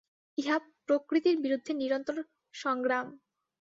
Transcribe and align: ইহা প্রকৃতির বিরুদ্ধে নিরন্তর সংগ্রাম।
ইহা 0.37 0.57
প্রকৃতির 0.87 1.35
বিরুদ্ধে 1.39 1.71
নিরন্তর 1.73 2.17
সংগ্রাম। 2.53 3.07